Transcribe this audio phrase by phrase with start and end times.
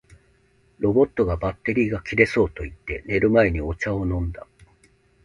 [0.79, 4.47] ロボットが「バッテリーが切れそう」と言って、寝る前にお茶を飲んだ